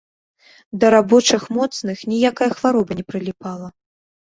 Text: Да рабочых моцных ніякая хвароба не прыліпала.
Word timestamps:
Да 0.83 0.87
рабочых 0.95 1.45
моцных 1.59 2.03
ніякая 2.15 2.51
хвароба 2.59 2.91
не 3.03 3.11
прыліпала. 3.13 3.67